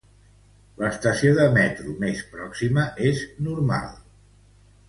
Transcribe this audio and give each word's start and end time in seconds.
L'estació 0.83 1.35
de 1.41 1.45
metro 1.59 1.93
més 2.05 2.25
pròxima 2.33 2.89
és 3.11 3.23
Normal. 3.49 3.97